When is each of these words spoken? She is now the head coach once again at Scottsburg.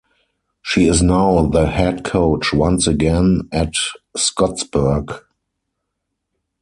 She 0.63 0.87
is 0.87 1.03
now 1.03 1.45
the 1.45 1.67
head 1.67 2.03
coach 2.03 2.51
once 2.53 2.87
again 2.87 3.47
at 3.51 3.73
Scottsburg. 4.17 5.21